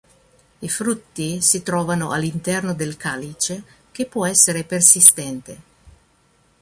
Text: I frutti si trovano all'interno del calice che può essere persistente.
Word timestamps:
I 0.57 0.67
frutti 0.67 1.41
si 1.41 1.61
trovano 1.61 2.09
all'interno 2.09 2.73
del 2.73 2.97
calice 2.97 3.63
che 3.91 4.07
può 4.07 4.25
essere 4.25 4.63
persistente. 4.63 5.61